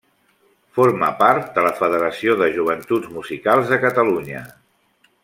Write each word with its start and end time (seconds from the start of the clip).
Forma 0.77 1.09
part 1.19 1.51
de 1.57 1.65
la 1.67 1.73
Federació 1.81 2.33
de 2.39 2.47
Joventuts 2.57 3.13
Musicals 3.19 3.71
de 3.75 3.79
Catalunya. 3.85 4.43